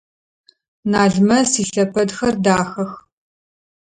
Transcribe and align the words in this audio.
Налмэс 0.91 1.51
илъэпэдхэр 1.63 2.35
дахэх. 2.43 2.91